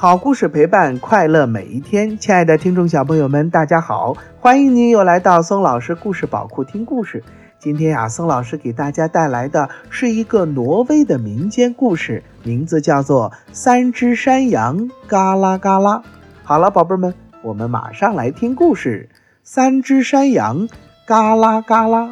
[0.00, 7.22] 好故事陪伴快乐每一天，亲爱的听众小朋友们，大家好，欢迎您又来到松老师故事宝库听故事。
[7.58, 15.98] 今天呀，松老师给大家带来的是一个挪威的民间故事，名字叫做《三只山羊嘎啦嘎啦》。
[16.44, 17.12] 好了，宝贝们，
[17.42, 19.06] 我们马上来听故事
[19.44, 20.66] 《三只山羊
[21.04, 22.06] 嘎啦嘎啦》。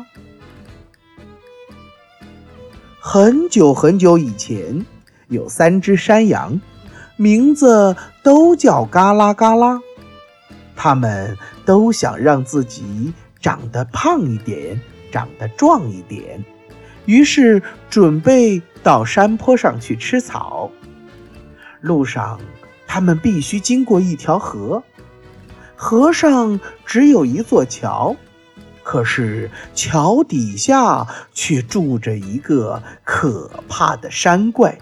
[3.01, 4.85] 很久很久以前，
[5.29, 6.61] 有三只山羊。
[7.21, 9.81] 名字都叫嘎啦嘎啦，
[10.77, 11.37] 他们
[11.67, 16.45] 都想让自己长得胖一点，长得壮一点，
[17.07, 20.71] 于是准备到山坡上去吃草。
[21.81, 22.39] 路上，
[22.87, 24.85] 他们必须经过一条河，
[25.75, 28.15] 河上只有一座桥，
[28.85, 34.79] 可是桥底下却住着一个可怕的山怪。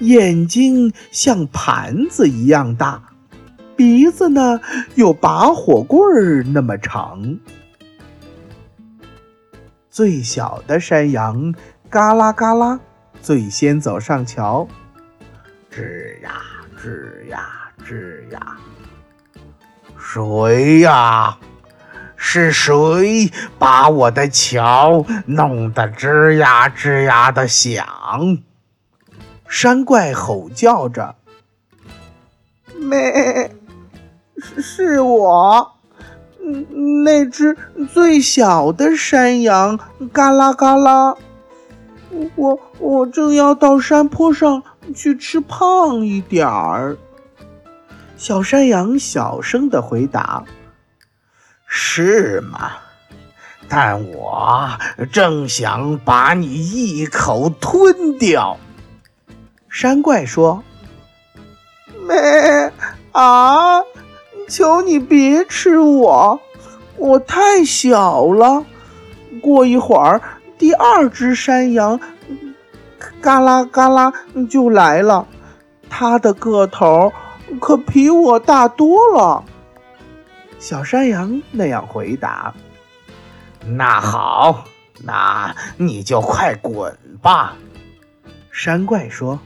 [0.00, 3.02] 眼睛像盘子一样大，
[3.74, 4.60] 鼻子呢
[4.94, 7.38] 有拔火棍儿那么长。
[9.90, 11.54] 最小的山羊
[11.88, 12.78] 嘎啦嘎啦，
[13.22, 14.68] 最先走上桥，
[15.72, 16.42] 吱呀
[16.78, 17.48] 吱呀
[17.86, 18.58] 吱呀，
[19.98, 21.38] 谁呀？
[22.18, 27.86] 是谁把我的桥弄得吱呀吱呀的响？
[29.48, 31.14] 山怪吼叫着
[32.78, 33.50] ：“没，
[34.38, 35.72] 是是我，
[36.40, 37.56] 嗯那只
[37.92, 39.78] 最小的山羊，
[40.12, 41.16] 嘎啦嘎啦。
[42.34, 44.62] 我我正要到山坡上
[44.94, 46.96] 去吃胖一点儿。”
[48.16, 50.44] 小山羊小声的回答
[51.66, 52.72] ：“是吗？
[53.68, 54.70] 但我
[55.12, 58.58] 正想把你一口吞掉。”
[59.78, 60.64] 山怪说
[62.08, 62.14] ：“没
[63.12, 63.82] 啊，
[64.48, 66.40] 求你别吃我，
[66.96, 68.64] 我太小了。
[69.42, 70.22] 过一会儿，
[70.56, 72.00] 第二只山羊
[73.20, 74.10] 嘎啦嘎啦
[74.48, 75.26] 就来了，
[75.90, 77.12] 它的个头
[77.60, 79.44] 可比我大多了。”
[80.58, 82.54] 小山羊那样回答
[83.76, 84.64] ：“那好，
[85.04, 87.54] 那你就快滚吧。”
[88.50, 89.38] 山怪说。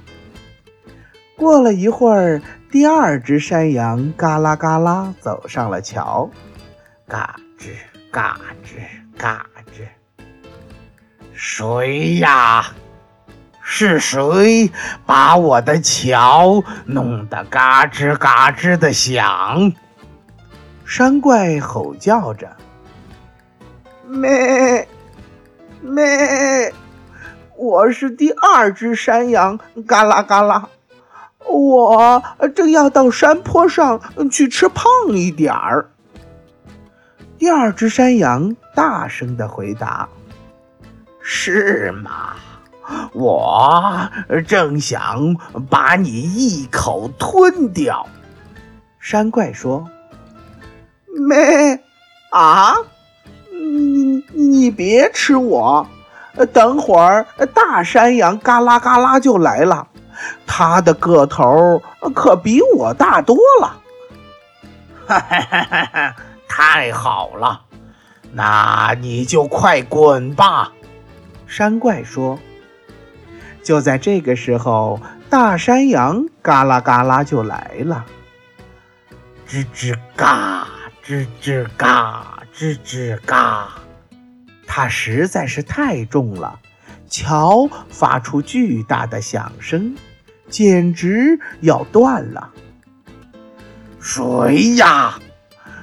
[1.41, 6.29] 过了一会儿，第二只山羊嘎啦嘎啦走上了桥，
[7.09, 7.71] 嘎吱
[8.11, 8.77] 嘎吱
[9.17, 9.89] 嘎吱。
[11.33, 12.67] 谁呀？
[13.63, 14.71] 是谁
[15.07, 19.73] 把我的桥弄得嘎吱嘎吱的响？
[20.85, 22.55] 山怪吼叫着
[24.05, 24.87] ：“咩
[25.81, 26.71] 咩，
[27.57, 30.69] 我是第二只山羊，嘎啦嘎啦。”
[31.47, 32.23] 我
[32.55, 35.91] 正要到山坡上去吃胖一点儿。
[37.39, 40.09] 第二只山羊大声的回答
[41.23, 42.35] ：“是吗？
[43.13, 44.11] 我
[44.47, 45.37] 正想
[45.69, 48.07] 把你一口吞掉。”
[49.01, 49.89] 山怪说
[51.27, 51.81] ：“没
[52.31, 52.75] 啊，
[53.51, 55.87] 你你别吃我，
[56.53, 59.89] 等会儿大山羊嘎啦嘎啦就来了。”
[60.47, 61.83] 他的个头
[62.15, 63.81] 可比我大多了，
[65.07, 66.17] 哈哈哈哈哈！
[66.49, 67.63] 太好了，
[68.33, 70.73] 那你就快滚吧。”
[71.47, 72.39] 山怪说。
[73.63, 78.07] 就在这个时候，大山羊嘎啦嘎啦就来了，
[79.47, 80.67] 吱吱嘎，
[81.05, 83.69] 吱吱嘎，吱吱嘎，
[84.67, 86.59] 它实在是太重了，
[87.07, 89.95] 桥发出巨大的响声。
[90.51, 92.51] 简直要断了！
[94.01, 95.19] 谁呀？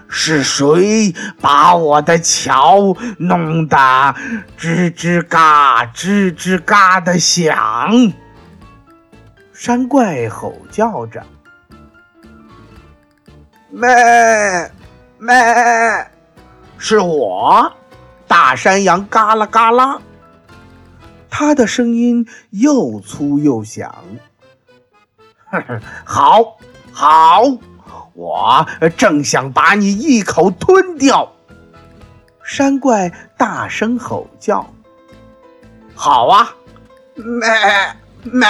[0.09, 3.77] 是谁把我的桥弄得
[4.57, 8.13] 吱吱嘎、吱吱嘎的响？
[9.51, 11.21] 山怪吼叫着
[13.69, 13.89] ：“咩
[15.19, 15.35] 咩，
[16.77, 17.69] 是我！”
[18.27, 19.99] 大山羊嘎啦嘎啦，
[21.29, 23.93] 它的声音又粗又响。
[26.03, 26.57] 好，
[26.91, 27.41] 好，
[28.13, 28.65] 我
[28.97, 31.31] 正想把你一口吞掉。
[32.43, 34.65] 山怪大声吼叫
[35.95, 36.49] ：“好啊，
[37.15, 37.47] 咩
[38.23, 38.47] 咩，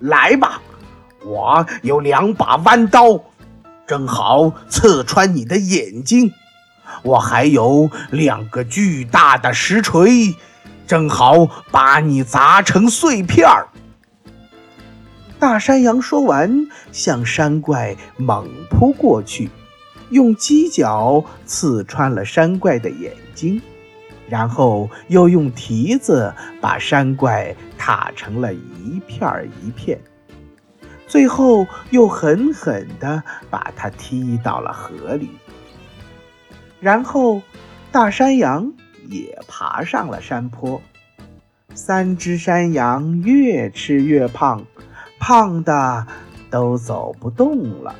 [0.00, 0.60] 来吧，
[1.24, 3.20] 我有两把弯刀，
[3.86, 6.30] 正好刺穿你的眼睛；
[7.02, 10.36] 我还有两个巨大的石锤，
[10.86, 13.68] 正好把你砸成碎片儿。”
[15.40, 19.48] 大山羊说完，向山怪猛扑过去，
[20.10, 23.58] 用犄角刺穿了山怪的眼睛，
[24.28, 29.98] 然后又用蹄子把山怪踏成了一片一片，
[31.06, 35.30] 最后又狠狠地把它踢到了河里。
[36.80, 37.40] 然后，
[37.90, 38.70] 大山羊
[39.08, 40.82] 也爬上了山坡。
[41.72, 44.66] 三只山羊越吃越胖，
[45.20, 46.04] 胖的
[46.50, 47.94] 都走不动了。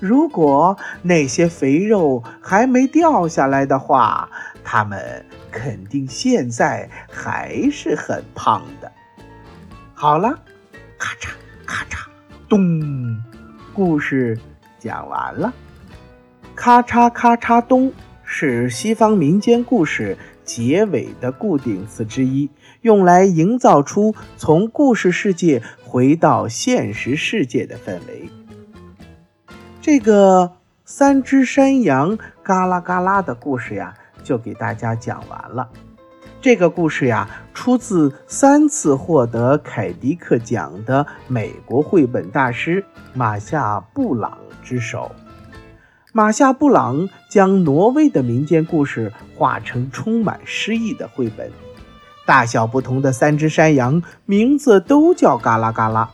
[0.00, 4.28] 如果那些肥肉还没掉下来的话，
[4.64, 8.90] 它们肯定现在还是很胖的。
[9.94, 10.36] 好了，
[10.98, 11.28] 咔嚓
[11.64, 12.08] 咔嚓，
[12.48, 13.22] 咚，
[13.72, 14.36] 故事
[14.78, 15.52] 讲完了。
[16.54, 17.92] 咔嚓咔嚓咚
[18.24, 20.16] 是西方民间故事。
[20.46, 22.48] 结尾的固定词之一，
[22.82, 28.28] 用来营造出从故事世界回到现实世界的氛围。
[29.80, 30.52] 这个
[30.84, 35.68] 三只山羊嘎啦嘎啦的故事呀，就给大家讲完了。
[36.40, 42.84] 这个故事呀，出自三次获得凯迪克奖的美国绘本大师
[43.14, 45.10] 马夏布朗之手。
[46.12, 51.50] 马夏布朗将挪威的民间故事画成充满诗意的绘本。
[52.26, 56.10] 大小不同的三只山羊，名字都叫嘎啦嘎啦。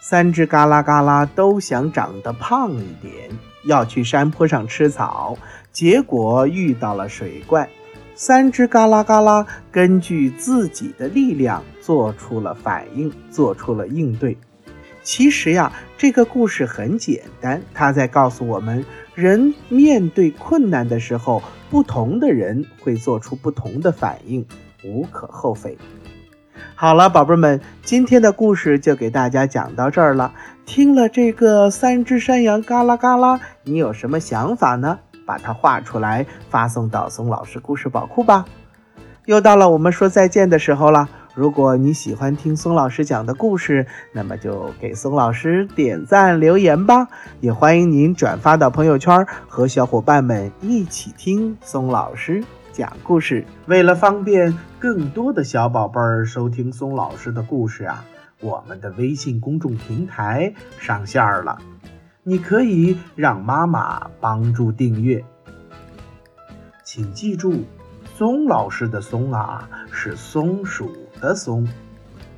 [0.00, 3.28] 三只嘎啦嘎啦都想长得胖一点，
[3.64, 5.36] 要去山坡上吃草，
[5.72, 7.68] 结果遇到了水怪。
[8.14, 14.38] 三只嘎啦嘎啦根据自己的力量做出了反应，做出了应对。
[15.02, 18.84] 其实呀，这个故事很简单，它在告诉我们。
[19.16, 24.46] 人面对困难的时候，不同的人会做出不同的反应，
[24.84, 25.76] 无可厚非。
[26.74, 30.32] 好了，宝贝们，今天的故事就给大家讲到这儿了。
[30.64, 34.98] 听了这个三只山羊嘎啦嘎啦，你有什么想法呢？
[35.26, 38.44] 把它画出来，发送到松老师故事宝库吧。
[39.26, 41.08] 又到了我们说再见的时候了。
[41.34, 47.06] 如果你喜欢听松老师讲的故事，那么就给松老师点赞留言吧。
[47.40, 52.42] 也欢迎您转发到朋友圈，和小伙伴们一起听松老师
[52.72, 53.44] 讲故事。
[53.66, 58.04] 为了方便更多的小宝贝儿收听松老师的故事啊，
[58.40, 61.58] 我们的微信公众平台上线了，
[62.22, 65.24] 你可以让妈妈帮助订阅。
[66.84, 67.64] 请记住，
[68.16, 70.90] 松老师的松啊是松鼠。
[71.20, 71.68] 的松，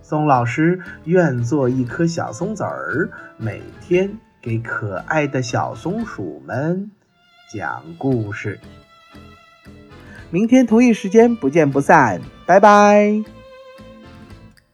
[0.03, 6.91] 松老师愿做一颗小松子儿，每天给可爱的小松鼠们
[7.55, 8.59] 讲故事。
[10.33, 13.23] 明天同一时间不见不散，拜拜。